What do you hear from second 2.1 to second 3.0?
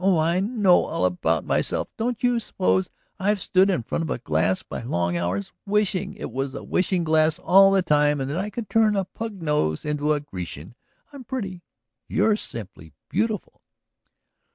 you suppose